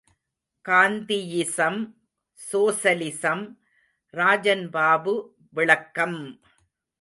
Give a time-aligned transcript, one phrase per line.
[0.65, 1.81] காந்தியிசம்
[2.39, 3.43] socialism
[4.13, 5.13] Rajan Babu
[5.49, 6.19] விளக்கம்!